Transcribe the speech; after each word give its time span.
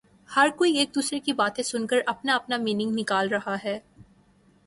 ہر 0.31 0.49
کوئی 0.57 0.77
ایک 0.77 0.95
دوسرے 0.95 1.19
کی 1.19 1.33
باتیں 1.33 1.63
سن 1.63 1.85
کر 1.87 1.99
اپنا 2.05 2.35
اپنا 2.35 2.57
مینینگ 2.57 2.95
نکال 2.95 3.27
رہا 3.27 3.55
ہے 3.63 3.77